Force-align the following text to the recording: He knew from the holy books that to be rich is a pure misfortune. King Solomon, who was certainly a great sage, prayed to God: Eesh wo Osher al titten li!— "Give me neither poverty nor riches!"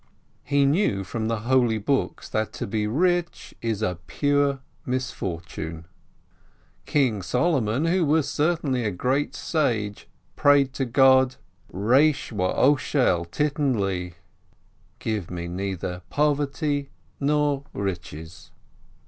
He 0.43 0.65
knew 0.65 1.03
from 1.03 1.27
the 1.27 1.41
holy 1.41 1.77
books 1.77 2.27
that 2.29 2.51
to 2.53 2.65
be 2.65 2.87
rich 2.87 3.53
is 3.61 3.83
a 3.83 3.99
pure 4.07 4.61
misfortune. 4.83 5.85
King 6.87 7.21
Solomon, 7.21 7.85
who 7.85 8.03
was 8.05 8.27
certainly 8.27 8.83
a 8.83 8.89
great 8.89 9.35
sage, 9.35 10.07
prayed 10.35 10.73
to 10.73 10.85
God: 10.85 11.35
Eesh 11.71 12.31
wo 12.31 12.51
Osher 12.75 13.05
al 13.09 13.25
titten 13.27 13.79
li!— 13.79 14.15
"Give 14.97 15.29
me 15.29 15.47
neither 15.47 16.01
poverty 16.09 16.89
nor 17.19 17.65
riches!" 17.71 18.49